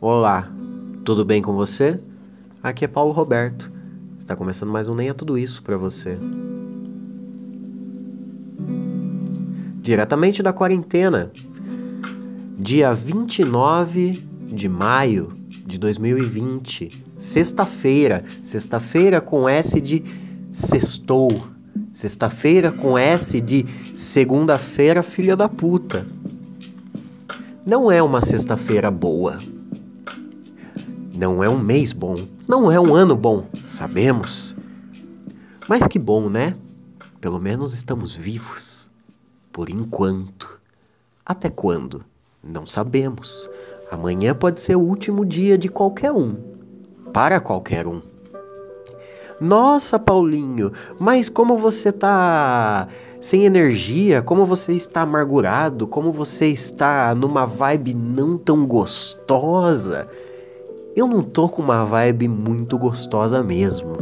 [0.00, 0.50] Olá,
[1.04, 1.98] tudo bem com você?
[2.62, 3.72] Aqui é Paulo Roberto.
[4.18, 6.18] Está começando mais um Nem é Tudo Isso para você.
[9.80, 11.30] Diretamente da quarentena,
[12.58, 14.22] dia 29
[14.52, 15.32] de maio
[15.64, 20.02] de 2020, sexta-feira, sexta-feira com S de
[20.50, 21.30] sextou,
[21.90, 23.64] sexta-feira com S de
[23.94, 26.06] segunda-feira, filha da puta.
[27.64, 29.38] Não é uma sexta-feira boa.
[31.16, 32.16] Não é um mês bom.
[32.48, 33.46] Não é um ano bom.
[33.64, 34.56] Sabemos.
[35.68, 36.56] Mas que bom, né?
[37.20, 38.90] Pelo menos estamos vivos.
[39.52, 40.60] Por enquanto.
[41.24, 42.04] Até quando?
[42.42, 43.48] Não sabemos.
[43.92, 46.34] Amanhã pode ser o último dia de qualquer um.
[47.12, 48.02] Para qualquer um.
[49.40, 52.88] Nossa, Paulinho, mas como você tá
[53.20, 60.08] sem energia, como você está amargurado, como você está numa vibe não tão gostosa.
[60.96, 63.96] Eu não tô com uma vibe muito gostosa mesmo.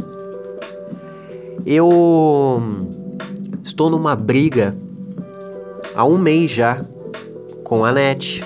[1.65, 2.61] Eu
[3.63, 4.77] estou numa briga
[5.95, 6.85] há um mês já
[7.63, 8.43] com a net.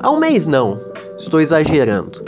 [0.00, 0.80] Há um mês não,
[1.16, 2.24] estou exagerando.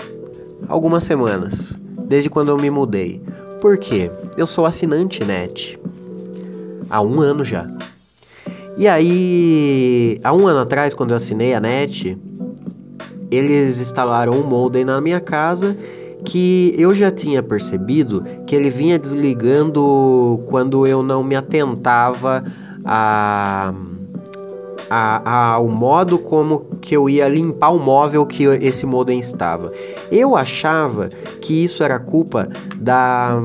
[0.68, 3.20] Algumas semanas desde quando eu me mudei.
[3.60, 4.08] Por quê?
[4.36, 5.80] Eu sou assinante net.
[6.88, 7.66] Há um ano já.
[8.76, 12.16] E aí, há um ano atrás, quando eu assinei a net,
[13.34, 15.76] eles instalaram um modem na minha casa
[16.24, 22.42] que eu já tinha percebido que ele vinha desligando quando eu não me atentava
[22.84, 23.74] a
[24.90, 29.72] a, ao modo como que eu ia limpar o móvel que esse modem estava.
[30.10, 31.08] Eu achava
[31.40, 33.40] que isso era culpa da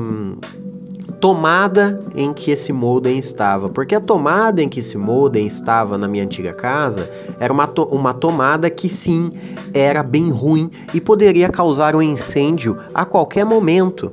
[1.20, 6.08] tomada em que esse modem estava, porque a tomada em que esse modem estava na
[6.08, 9.30] minha antiga casa era uma, to uma tomada que sim
[9.74, 14.10] era bem ruim e poderia causar um incêndio a qualquer momento.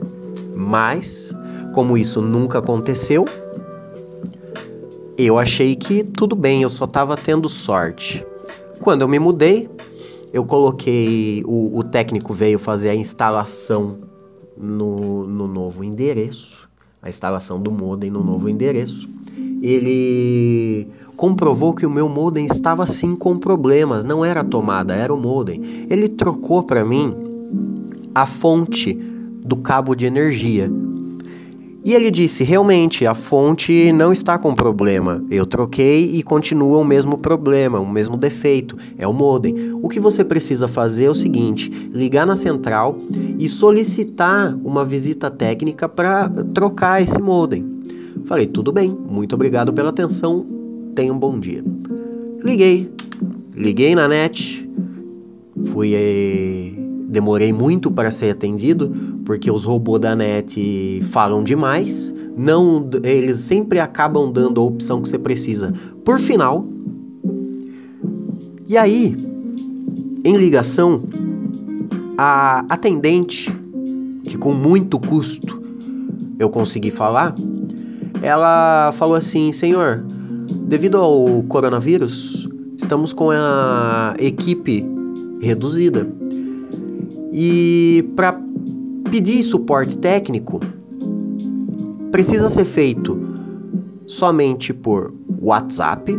[0.53, 1.33] Mas,
[1.73, 3.25] como isso nunca aconteceu,
[5.17, 8.25] eu achei que tudo bem, eu só estava tendo sorte.
[8.81, 9.69] Quando eu me mudei,
[10.33, 11.43] eu coloquei.
[11.45, 13.99] O, o técnico veio fazer a instalação
[14.57, 16.66] no, no novo endereço,
[17.07, 19.09] a instalação do modem no novo endereço.
[19.61, 25.13] Ele comprovou que o meu modem estava sim com problemas, não era a tomada, era
[25.13, 25.87] o modem.
[25.89, 27.15] Ele trocou para mim
[28.13, 30.69] a fonte do cabo de energia.
[31.87, 35.23] E ele disse: realmente, a fonte não está com problema.
[35.31, 38.77] Eu troquei e continua o mesmo problema, o mesmo defeito.
[38.97, 39.71] É o modem.
[39.81, 42.99] O que você precisa fazer é o seguinte: ligar na central
[43.39, 47.63] e solicitar uma visita técnica para trocar esse modem.
[48.25, 50.45] Falei: tudo bem, muito obrigado pela atenção.
[50.93, 51.63] Tenha um bom dia.
[52.43, 52.91] Liguei.
[53.55, 54.69] Liguei na net.
[55.67, 56.75] Fui.
[57.17, 58.95] Demorei muito para ser atendido,
[59.25, 65.09] porque os robôs da net falam demais, não, eles sempre acabam dando a opção que
[65.09, 65.73] você precisa
[66.05, 66.63] por final.
[68.67, 69.17] E aí,
[70.23, 71.01] em ligação,
[72.15, 73.51] a atendente,
[74.23, 75.59] que com muito custo
[76.37, 77.35] eu consegui falar,
[78.21, 80.05] ela falou assim: Senhor,
[80.67, 82.47] devido ao coronavírus,
[82.77, 84.85] estamos com a equipe
[85.41, 86.16] reduzida.
[87.39, 88.41] E para
[89.11, 90.59] pedir suporte técnico,
[92.11, 93.15] precisa ser feito
[94.07, 96.17] somente por WhatsApp,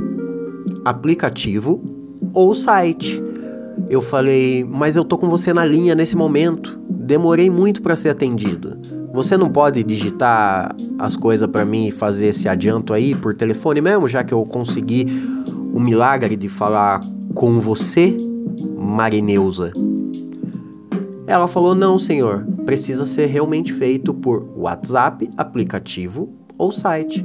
[0.84, 1.82] aplicativo
[2.32, 3.20] ou site.
[3.90, 6.78] Eu falei, mas eu tô com você na linha nesse momento.
[6.88, 8.78] Demorei muito para ser atendido.
[9.12, 13.80] Você não pode digitar as coisas para mim e fazer esse adianto aí por telefone
[13.80, 15.04] mesmo, já que eu consegui
[15.74, 17.00] o milagre de falar
[17.34, 18.16] com você,
[18.76, 19.72] Marineusa.
[21.28, 27.22] Ela falou: não, senhor, precisa ser realmente feito por WhatsApp, aplicativo ou site.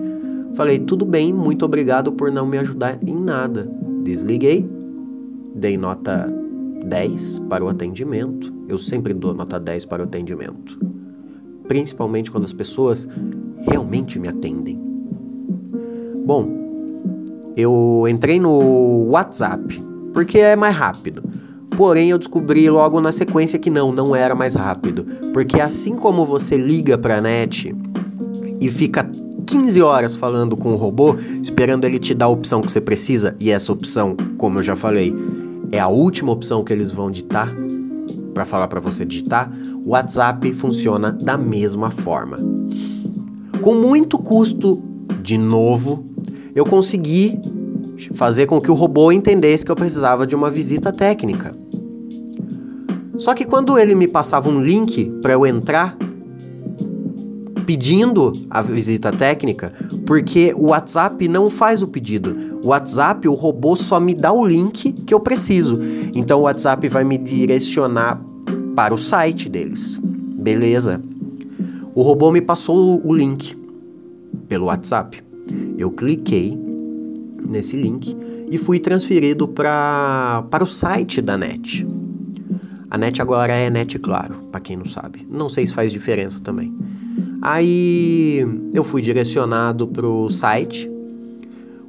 [0.56, 3.72] Falei: tudo bem, muito obrigado por não me ajudar em nada.
[4.03, 4.69] Desliguei,
[5.56, 6.30] dei nota
[6.86, 8.53] 10 para o atendimento.
[8.67, 10.78] Eu sempre dou nota 10 para o atendimento.
[11.66, 13.08] Principalmente quando as pessoas
[13.61, 14.78] realmente me atendem.
[16.26, 19.82] Bom, eu entrei no WhatsApp
[20.14, 21.23] porque é mais rápido.
[21.75, 25.05] Porém, eu descobri logo na sequência que não, não era mais rápido.
[25.34, 27.75] Porque assim como você liga pra net
[28.61, 29.09] e fica
[29.46, 33.35] 15 horas falando com o robô, esperando ele te dar a opção que você precisa,
[33.40, 35.14] e essa opção, como eu já falei,
[35.72, 37.53] é a última opção que eles vão ditar
[38.34, 39.52] para falar para você digitar,
[39.85, 42.40] o WhatsApp funciona da mesma forma.
[43.61, 44.81] Com muito custo,
[45.22, 46.05] de novo,
[46.55, 47.40] eu consegui
[48.14, 51.62] fazer com que o robô entendesse que eu precisava de uma visita técnica.
[53.17, 55.95] Só que quando ele me passava um link para eu entrar,
[57.65, 59.73] pedindo a visita técnica,
[60.05, 62.59] porque o WhatsApp não faz o pedido.
[62.61, 65.79] O WhatsApp, o robô só me dá o link que eu preciso.
[66.13, 68.21] Então o WhatsApp vai me direcionar
[68.75, 69.99] para o site deles.
[70.03, 71.01] Beleza.
[71.95, 73.55] O robô me passou o link
[74.47, 75.21] pelo WhatsApp.
[75.77, 76.57] Eu cliquei
[77.47, 78.15] nesse link
[78.49, 81.85] e fui transferido pra, para o site da NET.
[82.93, 85.28] A NET agora é NET Claro, para quem não sabe.
[85.28, 86.72] Não sei se faz diferença também.
[87.41, 90.87] Aí eu fui direcionado pro site.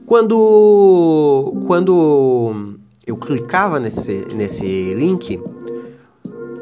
[0.06, 2.74] Quando quando
[3.06, 5.38] eu clicava nesse, nesse link,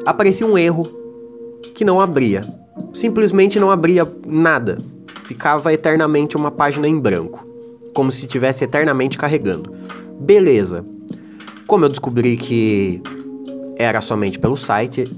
[0.05, 0.89] aparecia um erro
[1.73, 2.45] que não abria.
[2.93, 4.83] Simplesmente não abria nada.
[5.23, 7.47] Ficava eternamente uma página em branco,
[7.93, 9.71] como se estivesse eternamente carregando.
[10.19, 10.85] Beleza.
[11.65, 13.01] Como eu descobri que
[13.77, 15.11] era somente pelo site,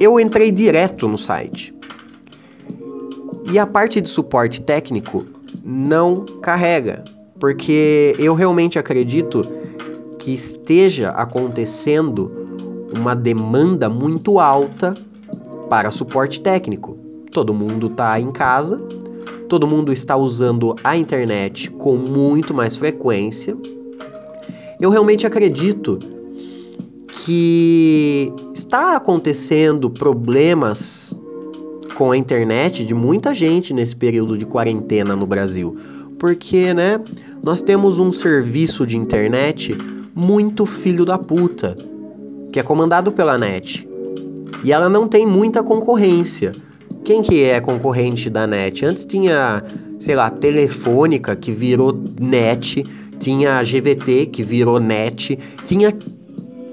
[0.00, 1.74] eu entrei direto no site.
[3.50, 5.26] E a parte de suporte técnico
[5.62, 7.04] não carrega,
[7.38, 9.46] porque eu realmente acredito
[10.18, 12.32] que esteja acontecendo
[12.92, 14.94] uma demanda muito alta
[15.68, 16.96] para suporte técnico.
[17.32, 18.78] Todo mundo está em casa,
[19.48, 23.56] todo mundo está usando a internet com muito mais frequência.
[24.80, 26.13] Eu realmente acredito
[27.24, 31.16] que está acontecendo problemas
[31.94, 35.74] com a internet de muita gente nesse período de quarentena no Brasil.
[36.18, 37.00] Porque, né,
[37.42, 39.74] nós temos um serviço de internet
[40.14, 41.78] muito filho da puta,
[42.52, 43.88] que é comandado pela NET.
[44.62, 46.54] E ela não tem muita concorrência.
[47.04, 48.84] Quem que é concorrente da NET?
[48.84, 49.64] Antes tinha,
[49.98, 51.90] sei lá, Telefônica, que virou
[52.20, 52.84] NET,
[53.18, 55.90] tinha a GVT, que virou NET, tinha,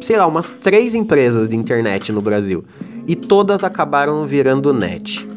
[0.01, 2.63] sei lá, umas três empresas de internet no Brasil
[3.07, 5.27] e todas acabaram virando net.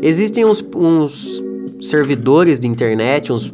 [0.00, 1.42] Existem uns, uns
[1.80, 3.52] servidores de internet, uns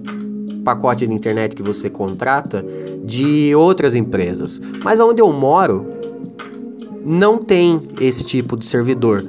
[0.64, 2.64] pacotes de internet que você contrata
[3.04, 5.86] de outras empresas, mas onde eu moro
[7.04, 9.24] não tem esse tipo de servidor.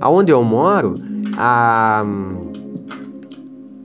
[0.00, 1.00] Aonde eu moro,
[1.36, 2.04] a,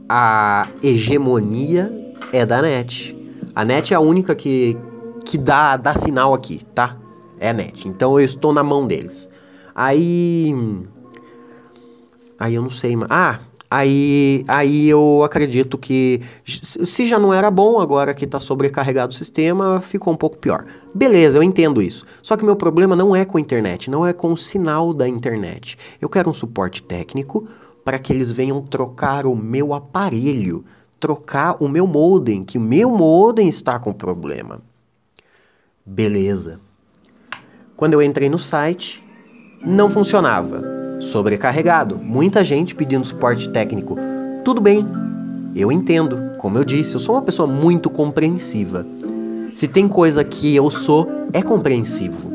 [0.08, 1.92] a hegemonia
[2.32, 3.16] é da net.
[3.56, 4.78] A net é a única que,
[5.26, 6.98] que dá, dá sinal aqui, tá?
[7.40, 7.88] É a net.
[7.88, 9.30] Então eu estou na mão deles.
[9.76, 10.54] Aí.
[12.40, 13.08] Aí eu não sei, mas.
[13.10, 13.40] Ah!
[13.76, 19.16] Aí, aí eu acredito que se já não era bom, agora que está sobrecarregado o
[19.16, 20.66] sistema, ficou um pouco pior.
[20.94, 22.06] Beleza, eu entendo isso.
[22.22, 25.08] Só que meu problema não é com a internet, não é com o sinal da
[25.08, 25.76] internet.
[26.00, 27.48] Eu quero um suporte técnico
[27.84, 30.64] para que eles venham trocar o meu aparelho,
[31.00, 34.62] trocar o meu modem, que o meu modem está com problema.
[35.86, 36.60] Beleza.
[37.76, 39.04] Quando eu entrei no site,
[39.62, 40.62] não funcionava.
[41.02, 43.98] Sobrecarregado, muita gente pedindo suporte técnico.
[44.46, 44.88] Tudo bem,
[45.54, 46.32] eu entendo.
[46.38, 48.86] Como eu disse, eu sou uma pessoa muito compreensiva.
[49.54, 52.32] Se tem coisa que eu sou, é compreensivo.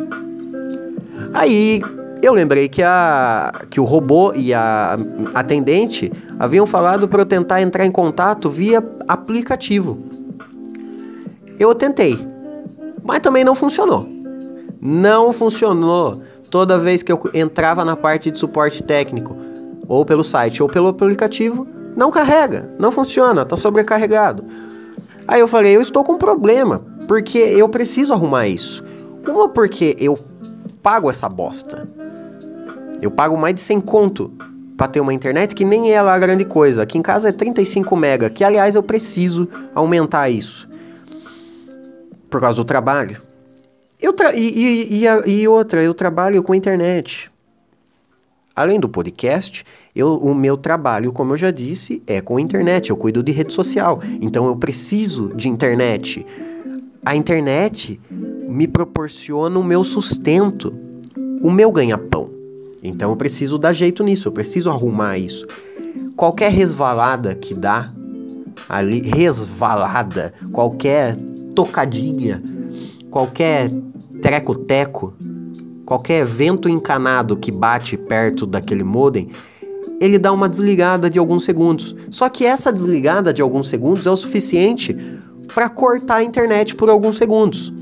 [1.32, 1.82] Aí
[2.22, 4.98] eu lembrei que, a, que o robô e a
[5.34, 9.98] atendente haviam falado para eu tentar entrar em contato via aplicativo.
[11.58, 12.18] Eu tentei,
[13.08, 14.06] mas também não funcionou.
[14.78, 16.20] Não funcionou
[16.50, 19.35] toda vez que eu entrava na parte de suporte técnico,
[19.88, 21.66] ou pelo site ou pelo aplicativo,
[21.97, 24.44] não carrega, não funciona, tá sobrecarregado.
[25.26, 28.85] Aí eu falei, eu estou com um problema, porque eu preciso arrumar isso.
[29.26, 30.18] Uma porque eu
[30.82, 31.88] pago essa bosta.
[33.00, 34.30] Eu pago mais de 100 conto
[34.76, 36.82] para ter uma internet que nem é lá grande coisa.
[36.82, 40.68] Aqui em casa é 35 mega, que aliás eu preciso aumentar isso.
[42.28, 43.20] Por causa do trabalho.
[44.00, 47.30] Eu tra e, e, e, a, e, outra, eu trabalho com internet.
[48.54, 52.90] Além do podcast, eu, o meu trabalho, como eu já disse, é com internet.
[52.90, 54.00] Eu cuido de rede social.
[54.20, 56.25] Então eu preciso de internet.
[57.04, 60.73] A internet me proporciona o meu sustento,
[61.40, 62.30] o meu ganha-pão.
[62.82, 65.47] Então eu preciso dar jeito nisso, eu preciso arrumar isso.
[66.16, 67.92] Qualquer resvalada que dá
[68.68, 71.16] ali, resvalada, qualquer
[71.58, 72.40] tocadinha
[73.10, 73.68] qualquer
[74.22, 75.12] treco-teco,
[75.84, 79.28] qualquer vento encanado que bate perto daquele modem,
[80.00, 81.96] ele dá uma desligada de alguns segundos.
[82.10, 84.96] Só que essa desligada de alguns segundos é o suficiente
[85.52, 87.72] para cortar a internet por alguns segundos.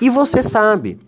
[0.00, 1.00] E você sabe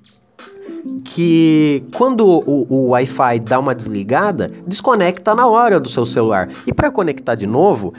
[1.04, 6.48] que quando o, o Wi-Fi dá uma desligada, desconecta na hora do seu celular.
[6.66, 7.94] E para conectar de novo,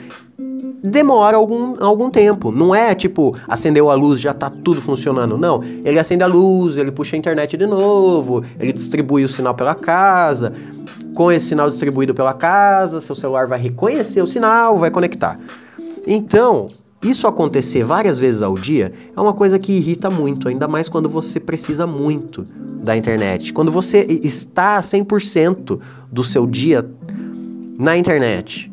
[0.82, 2.50] demora algum, algum tempo.
[2.50, 5.36] Não é tipo, acendeu a luz, já tá tudo funcionando.
[5.36, 5.62] Não.
[5.84, 9.74] Ele acende a luz, ele puxa a internet de novo, ele distribui o sinal pela
[9.74, 10.52] casa.
[11.14, 15.38] Com esse sinal distribuído pela casa, seu celular vai reconhecer o sinal, vai conectar.
[16.06, 16.66] Então,
[17.02, 21.08] isso acontecer várias vezes ao dia é uma coisa que irrita muito, ainda mais quando
[21.08, 22.44] você precisa muito
[22.82, 23.52] da internet.
[23.52, 25.80] Quando você está 100%
[26.10, 26.88] do seu dia
[27.78, 28.70] na internet.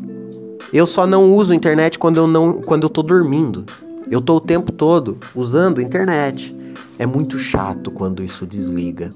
[0.74, 3.65] Eu só não uso internet quando eu não quando eu tô dormindo.
[4.10, 6.55] Eu tô o tempo todo usando internet.
[6.98, 9.12] É muito chato quando isso desliga.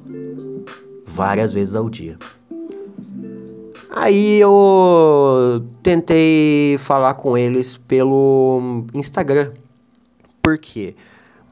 [1.05, 2.17] Várias vezes ao dia.
[3.91, 9.51] Aí eu tentei falar com eles pelo Instagram.
[10.41, 10.95] Por quê?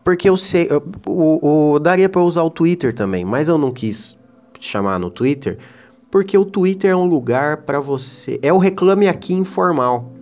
[0.03, 0.67] Porque eu sei.
[1.05, 4.17] O, o daria para usar o Twitter também, mas eu não quis
[4.59, 5.57] chamar no Twitter
[6.17, 8.39] porque o Twitter é um lugar para você.
[8.41, 10.13] É o reclame aqui informal.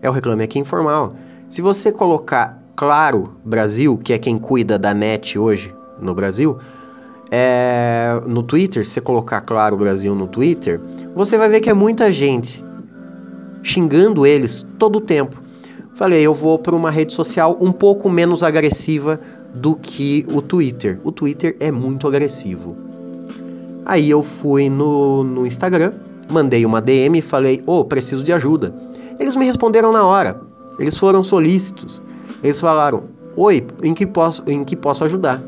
[0.00, 1.14] É o reclame aqui informal.
[1.48, 6.58] Se você colocar Claro Brasil, que é quem cuida da net hoje no Brasil,
[7.28, 10.80] é, no Twitter, se você colocar Claro Brasil no Twitter,
[11.12, 12.64] você vai ver que é muita gente
[13.64, 15.42] xingando eles todo o tempo.
[15.96, 19.18] Falei, eu vou para uma rede social um pouco menos agressiva
[19.52, 21.00] do que o Twitter.
[21.02, 22.89] O Twitter é muito agressivo.
[23.84, 25.92] Aí eu fui no, no Instagram,
[26.28, 28.74] mandei uma DM e falei: Ô, oh, preciso de ajuda.
[29.18, 30.40] Eles me responderam na hora.
[30.78, 32.00] Eles foram solícitos.
[32.42, 33.04] Eles falaram:
[33.36, 35.42] Oi, em que posso, em que posso ajudar?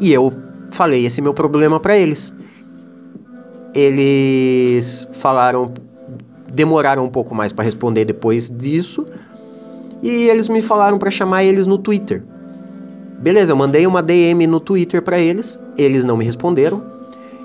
[0.00, 0.32] E eu
[0.70, 2.34] falei esse meu problema para eles.
[3.74, 5.72] Eles falaram,
[6.52, 9.04] demoraram um pouco mais para responder depois disso.
[10.02, 12.22] E eles me falaram para chamar eles no Twitter.
[13.18, 16.95] Beleza, eu mandei uma DM no Twitter para eles, eles não me responderam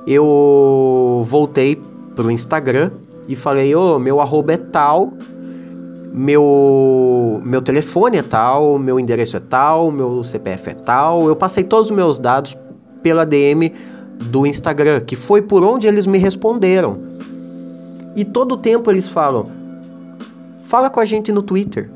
[0.06, 1.82] eu voltei
[2.16, 2.92] pro Instagram
[3.28, 5.14] e falei, ô, oh, meu arroba é tal,
[6.14, 11.28] meu, meu telefone é tal, meu endereço é tal, meu CPF é tal.
[11.28, 12.58] Eu passei todos os meus dados
[13.02, 13.72] pela DM
[14.20, 16.98] do Instagram, que foi por onde eles me responderam.
[18.16, 19.50] E todo tempo eles falam:
[20.64, 21.90] fala com a gente no Twitter.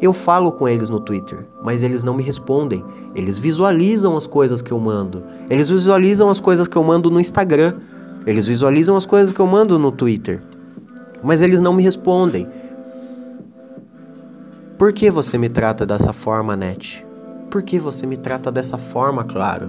[0.00, 2.84] Eu falo com eles no Twitter, mas eles não me respondem.
[3.14, 5.24] Eles visualizam as coisas que eu mando.
[5.50, 7.74] Eles visualizam as coisas que eu mando no Instagram.
[8.24, 10.40] Eles visualizam as coisas que eu mando no Twitter.
[11.22, 12.46] Mas eles não me respondem.
[14.78, 17.04] Por que você me trata dessa forma, Net?
[17.50, 19.68] Por que você me trata dessa forma, claro?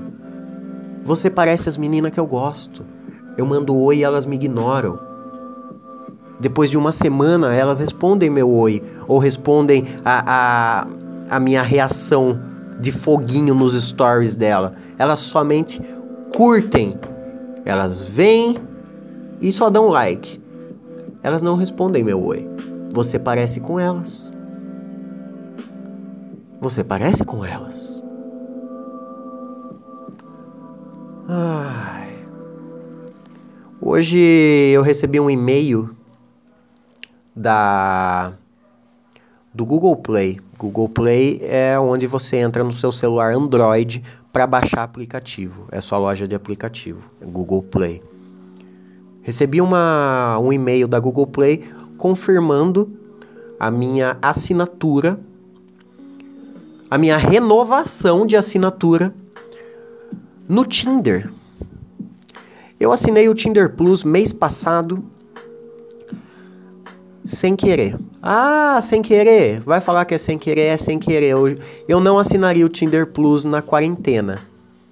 [1.04, 2.86] Você parece as meninas que eu gosto.
[3.36, 5.09] Eu mando oi e elas me ignoram.
[6.40, 12.40] Depois de uma semana, elas respondem meu oi ou respondem a, a, a minha reação
[12.80, 14.74] de foguinho nos stories dela.
[14.98, 15.82] Elas somente
[16.34, 16.98] curtem.
[17.66, 18.58] Elas vêm
[19.42, 20.42] e só dão like.
[21.22, 22.50] Elas não respondem meu oi.
[22.94, 24.32] Você parece com elas.
[26.62, 28.02] Você parece com elas.
[31.28, 32.10] Ai.
[33.82, 34.20] Hoje
[34.74, 35.99] eu recebi um e-mail
[37.40, 38.34] da
[39.54, 40.42] do Google Play.
[40.58, 45.66] Google Play é onde você entra no seu celular Android para baixar aplicativo.
[45.72, 48.04] É sua loja de aplicativo, Google Play.
[49.22, 51.64] Recebi uma, um e-mail da Google Play
[51.98, 52.92] confirmando
[53.58, 55.20] a minha assinatura,
[56.92, 59.14] a minha renovação de assinatura
[60.48, 61.32] no Tinder.
[62.80, 65.04] Eu assinei o Tinder Plus mês passado
[67.24, 67.98] sem querer.
[68.22, 69.60] Ah, sem querer.
[69.62, 71.30] Vai falar que é sem querer, é sem querer.
[71.30, 71.58] Eu,
[71.88, 74.42] eu não assinaria o Tinder Plus na quarentena,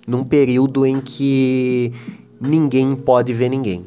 [0.06, 1.94] num período em que
[2.40, 3.86] ninguém pode ver ninguém.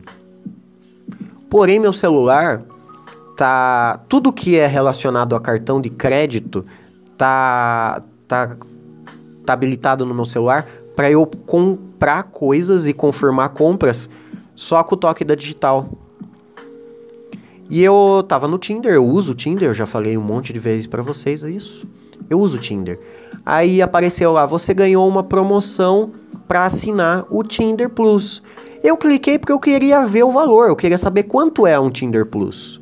[1.48, 2.62] Porém, meu celular
[3.36, 6.64] tá tudo que é relacionado a cartão de crédito
[7.16, 8.56] tá tá
[9.46, 14.10] tá habilitado no meu celular para eu comprar coisas e confirmar compras
[14.54, 15.88] só com o toque da digital.
[17.70, 20.58] E eu tava no Tinder, eu uso o Tinder, eu já falei um monte de
[20.58, 21.86] vezes para vocês isso.
[22.28, 22.98] Eu uso o Tinder.
[23.46, 26.10] Aí apareceu lá, você ganhou uma promoção
[26.48, 28.42] para assinar o Tinder Plus.
[28.82, 32.26] Eu cliquei porque eu queria ver o valor, eu queria saber quanto é um Tinder
[32.26, 32.80] Plus.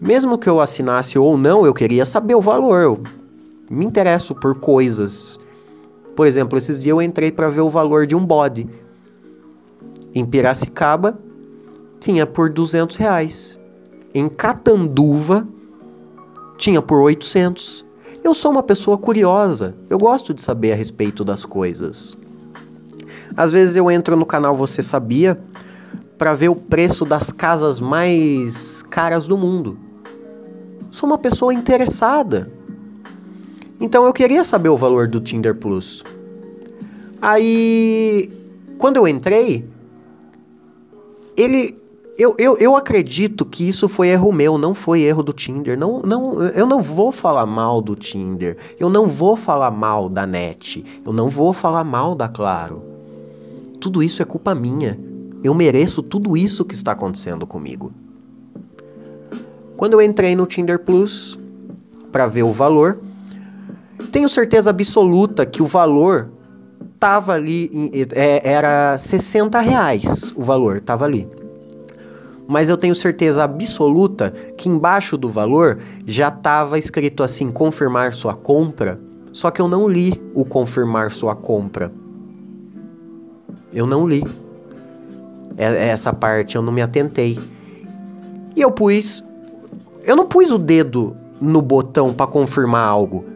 [0.00, 2.82] Mesmo que eu assinasse ou não, eu queria saber o valor.
[2.82, 3.02] Eu
[3.68, 5.40] me interesso por coisas.
[6.14, 8.68] Por exemplo, esses dias eu entrei para ver o valor de um bode.
[10.14, 11.18] Em Piracicaba,
[12.00, 13.58] tinha por 200 reais.
[14.14, 15.46] Em Catanduva,
[16.56, 17.84] tinha por 800.
[18.22, 22.16] Eu sou uma pessoa curiosa, eu gosto de saber a respeito das coisas.
[23.36, 25.38] Às vezes eu entro no canal Você Sabia
[26.18, 29.78] para ver o preço das casas mais caras do mundo.
[30.90, 32.50] Sou uma pessoa interessada.
[33.80, 36.04] Então eu queria saber o valor do Tinder Plus.
[37.22, 38.30] Aí,
[38.76, 39.64] quando eu entrei,
[41.36, 41.77] ele.
[42.18, 45.78] Eu, eu, eu acredito que isso foi erro meu, não foi erro do Tinder.
[45.78, 48.56] Não, não, eu não vou falar mal do Tinder.
[48.76, 50.84] Eu não vou falar mal da net.
[51.06, 52.82] Eu não vou falar mal da Claro.
[53.80, 54.98] Tudo isso é culpa minha.
[55.44, 57.92] Eu mereço tudo isso que está acontecendo comigo.
[59.76, 61.38] Quando eu entrei no Tinder Plus
[62.10, 63.00] para ver o valor,
[64.10, 66.30] tenho certeza absoluta que o valor
[66.98, 67.70] tava ali,
[68.12, 71.37] é, era 60 reais o valor, tava ali.
[72.48, 78.34] Mas eu tenho certeza absoluta que embaixo do valor já tava escrito assim, confirmar sua
[78.34, 78.98] compra,
[79.34, 81.92] só que eu não li o confirmar sua compra.
[83.70, 84.24] Eu não li.
[85.58, 87.38] Essa parte eu não me atentei.
[88.56, 89.22] E eu pus.
[90.02, 93.26] Eu não pus o dedo no botão para confirmar algo.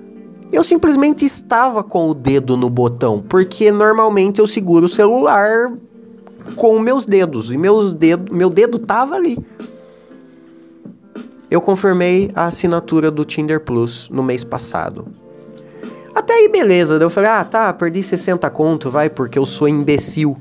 [0.50, 5.70] Eu simplesmente estava com o dedo no botão, porque normalmente eu seguro o celular
[6.56, 9.38] com meus dedos e meus dedo, meu dedo tava ali.
[11.50, 15.06] Eu confirmei a assinatura do Tinder Plus no mês passado.
[16.14, 16.94] Até aí, beleza.
[16.94, 20.36] Eu falei, ah, tá, perdi 60 conto, vai, porque eu sou imbecil.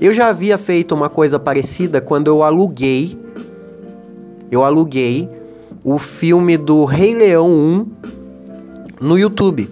[0.00, 3.18] Eu já havia feito uma coisa parecida quando eu aluguei.
[4.50, 5.28] Eu aluguei
[5.84, 7.86] o filme do Rei Leão 1
[9.00, 9.70] no YouTube.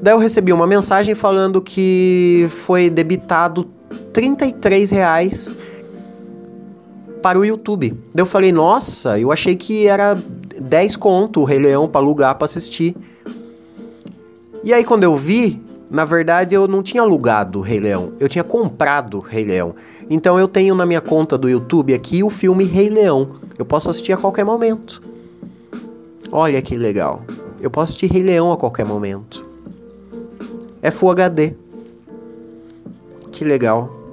[0.00, 3.64] Daí eu recebi uma mensagem falando que foi debitado
[4.14, 5.56] 33 reais
[7.20, 7.90] para o YouTube.
[8.14, 10.16] Daí eu falei, nossa, eu achei que era
[10.60, 12.96] 10 conto o Rei Leão para alugar para assistir.
[14.62, 18.28] E aí quando eu vi, na verdade eu não tinha alugado o Rei Leão, eu
[18.28, 19.74] tinha comprado o Rei Leão.
[20.08, 23.30] Então eu tenho na minha conta do YouTube aqui o filme Rei Leão.
[23.58, 25.02] Eu posso assistir a qualquer momento.
[26.30, 27.22] Olha que legal.
[27.60, 29.44] Eu posso assistir Rei Leão a qualquer momento.
[30.80, 31.54] É Full HD.
[33.32, 34.03] Que legal.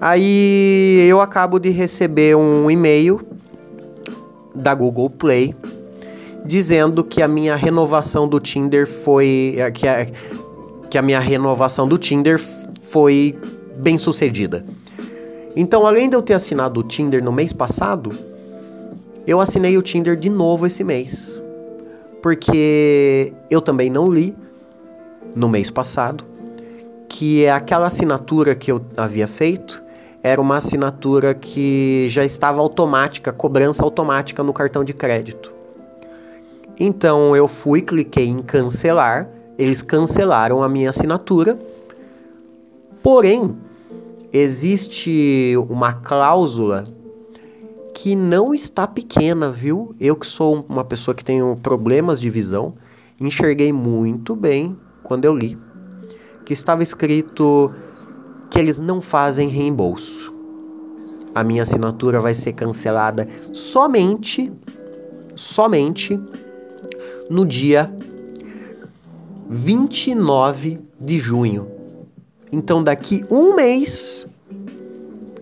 [0.00, 3.20] Aí eu acabo de receber um e-mail
[4.54, 5.54] da Google Play
[6.44, 10.06] dizendo que a minha renovação do Tinder foi eh, que a,
[10.88, 12.40] que a minha renovação do Tinder
[12.80, 13.36] foi
[13.76, 14.64] bem sucedida.
[15.56, 18.16] Então, além de eu ter assinado o Tinder no mês passado,
[19.26, 21.42] eu assinei o Tinder de novo esse mês
[22.26, 24.36] porque eu também não li
[25.32, 26.24] no mês passado
[27.08, 29.80] que é aquela assinatura que eu havia feito
[30.26, 35.52] era uma assinatura que já estava automática, cobrança automática no cartão de crédito.
[36.78, 41.56] Então eu fui, cliquei em cancelar, eles cancelaram a minha assinatura.
[43.02, 43.56] Porém,
[44.32, 46.82] existe uma cláusula
[47.94, 49.94] que não está pequena, viu?
[50.00, 52.74] Eu que sou uma pessoa que tenho problemas de visão,
[53.20, 55.56] enxerguei muito bem quando eu li
[56.46, 57.74] que estava escrito
[58.50, 60.32] que eles não fazem reembolso.
[61.34, 64.52] A minha assinatura vai ser cancelada somente
[65.36, 66.18] somente
[67.28, 67.92] no dia
[69.48, 71.70] 29 de junho.
[72.50, 74.26] Então daqui um mês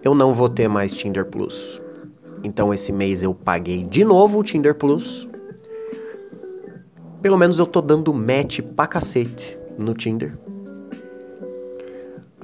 [0.02, 1.80] eu não vou ter mais Tinder Plus.
[2.42, 5.28] Então esse mês eu paguei de novo o Tinder Plus.
[7.22, 10.36] Pelo menos eu tô dando match pra cacete no Tinder.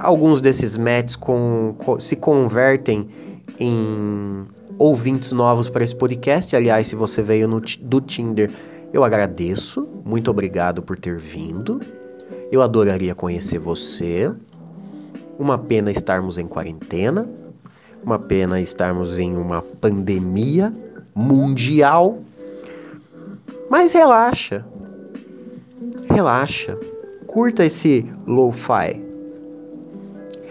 [0.00, 3.10] Alguns desses matches com, com, se convertem
[3.58, 4.46] em
[4.78, 6.56] ouvintes novos para esse podcast.
[6.56, 8.50] Aliás, se você veio no, do Tinder,
[8.94, 9.82] eu agradeço.
[10.02, 11.80] Muito obrigado por ter vindo.
[12.50, 14.32] Eu adoraria conhecer você.
[15.38, 17.30] Uma pena estarmos em quarentena.
[18.02, 20.72] Uma pena estarmos em uma pandemia
[21.14, 22.20] mundial.
[23.68, 24.64] Mas relaxa.
[26.08, 26.78] Relaxa.
[27.26, 29.09] Curta esse lo-fi.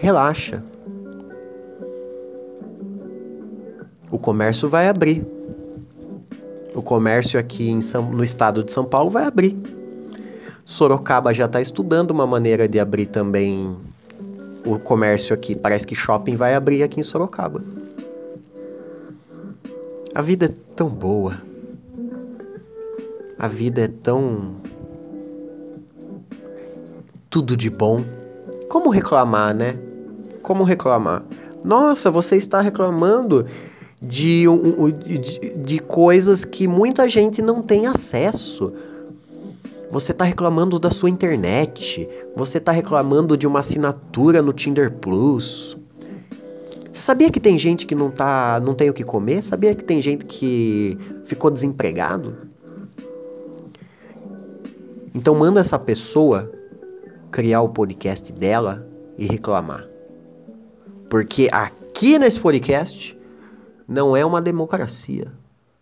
[0.00, 0.64] Relaxa.
[4.10, 5.26] O comércio vai abrir.
[6.74, 9.54] O comércio aqui em São, no estado de São Paulo vai abrir.
[10.64, 13.76] Sorocaba já está estudando uma maneira de abrir também
[14.64, 15.54] o comércio aqui.
[15.54, 17.62] Parece que shopping vai abrir aqui em Sorocaba.
[20.14, 21.42] A vida é tão boa.
[23.38, 24.56] A vida é tão.
[27.28, 28.02] Tudo de bom.
[28.66, 29.89] Como reclamar, né?
[30.42, 31.22] Como reclamar?
[31.64, 33.46] Nossa, você está reclamando
[34.00, 34.44] de,
[35.04, 38.72] de, de coisas que muita gente não tem acesso.
[39.90, 42.08] Você está reclamando da sua internet.
[42.34, 45.76] Você está reclamando de uma assinatura no Tinder Plus.
[46.90, 49.42] Você sabia que tem gente que não tá, não tem o que comer?
[49.42, 52.36] Sabia que tem gente que ficou desempregado?
[55.14, 56.50] Então manda essa pessoa
[57.30, 59.89] criar o podcast dela e reclamar.
[61.10, 63.16] Porque aqui nesse podcast
[63.86, 65.26] não é uma democracia.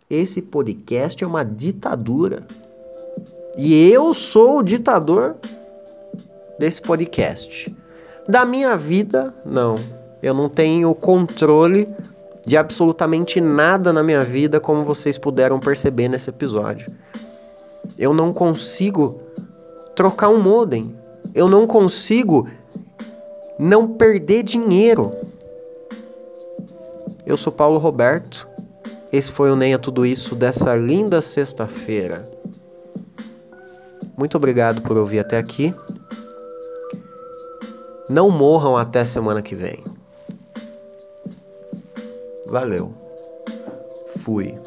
[0.09, 2.47] Esse podcast é uma ditadura.
[3.59, 5.37] E eu sou o ditador
[6.59, 7.77] desse podcast.
[8.27, 9.79] Da minha vida, não.
[10.23, 11.87] Eu não tenho controle
[12.47, 16.91] de absolutamente nada na minha vida, como vocês puderam perceber nesse episódio.
[17.99, 19.21] Eu não consigo
[19.95, 20.97] trocar um modem.
[21.35, 22.49] Eu não consigo
[23.59, 25.11] não perder dinheiro.
[27.27, 28.49] Eu sou Paulo Roberto.
[29.12, 32.29] Esse foi o Nem é Tudo Isso dessa linda sexta-feira.
[34.16, 35.75] Muito obrigado por ouvir até aqui.
[38.09, 39.85] Não morram até semana que vem.
[42.47, 42.92] Valeu.
[44.18, 44.59] Fui.